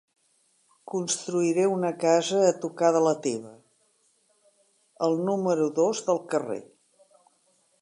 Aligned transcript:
Construiré 0.91 1.65
una 1.73 1.91
casa 2.03 2.39
a 2.45 2.55
tocar 2.63 2.89
de 2.95 3.01
la 3.07 3.13
teva, 3.27 3.51
al 5.09 5.21
número 5.29 5.69
dos 5.81 6.03
del 6.09 6.23
carrer. 6.33 6.61